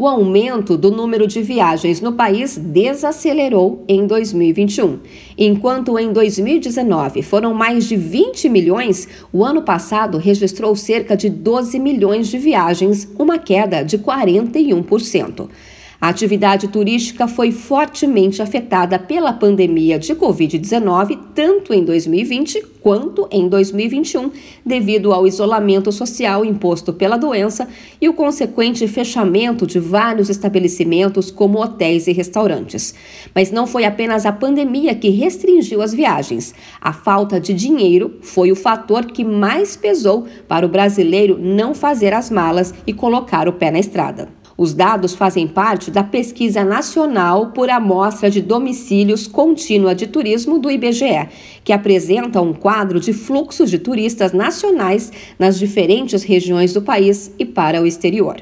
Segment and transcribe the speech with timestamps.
[0.00, 4.98] o aumento do número de viagens no país desacelerou em 2021.
[5.36, 11.78] Enquanto em 2019 foram mais de 20 milhões, o ano passado registrou cerca de 12
[11.78, 15.50] milhões de viagens, uma queda de 41%.
[16.00, 23.46] A atividade turística foi fortemente afetada pela pandemia de Covid-19, tanto em 2020 quanto em
[23.46, 24.30] 2021,
[24.64, 27.68] devido ao isolamento social imposto pela doença
[28.00, 32.94] e o consequente fechamento de vários estabelecimentos, como hotéis e restaurantes.
[33.34, 36.54] Mas não foi apenas a pandemia que restringiu as viagens.
[36.80, 42.14] A falta de dinheiro foi o fator que mais pesou para o brasileiro não fazer
[42.14, 44.39] as malas e colocar o pé na estrada.
[44.60, 50.70] Os dados fazem parte da Pesquisa Nacional por Amostra de Domicílios Contínua de Turismo do
[50.70, 51.30] IBGE,
[51.64, 57.46] que apresenta um quadro de fluxos de turistas nacionais nas diferentes regiões do país e
[57.46, 58.36] para o exterior.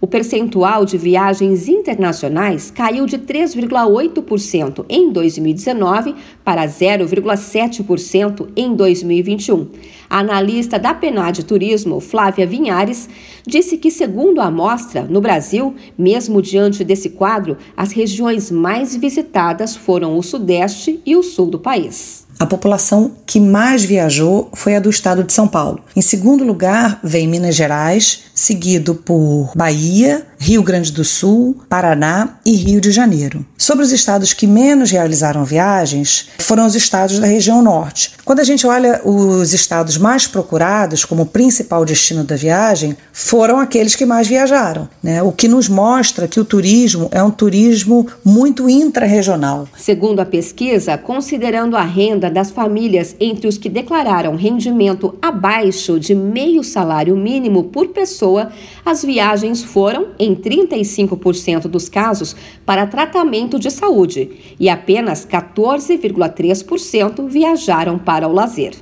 [0.00, 9.68] O percentual de viagens internacionais caiu de 3,8% em 2019 para 0,7% em 2021.
[10.08, 13.08] A analista da PNAD Turismo, Flávia Vinhares,
[13.46, 19.76] disse que, segundo a amostra, no Brasil, mesmo diante desse quadro, as regiões mais visitadas
[19.76, 22.23] foram o Sudeste e o Sul do país.
[22.38, 25.80] A população que mais viajou foi a do estado de São Paulo.
[25.94, 32.52] Em segundo lugar, vem Minas Gerais, seguido por Bahia, Rio Grande do Sul, Paraná e
[32.52, 33.46] Rio de Janeiro.
[33.56, 38.12] Sobre os estados que menos realizaram viagens, foram os estados da região norte.
[38.24, 43.94] Quando a gente olha os estados mais procurados como principal destino da viagem, foram aqueles
[43.94, 45.22] que mais viajaram, né?
[45.22, 49.68] O que nos mostra que o turismo é um turismo muito intra-regional.
[49.78, 56.14] Segundo a pesquisa, considerando a renda das famílias entre os que declararam rendimento abaixo de
[56.14, 58.50] meio salário mínimo por pessoa,
[58.84, 67.98] as viagens foram em 35% dos casos para tratamento de saúde e apenas 14,3% viajaram
[67.98, 68.74] para o lazer.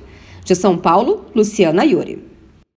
[0.43, 2.32] De São Paulo, Luciana Yuri.